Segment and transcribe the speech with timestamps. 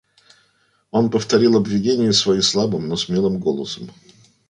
[0.89, 3.91] Он повторил обвинения свои слабым, но смелым голосом.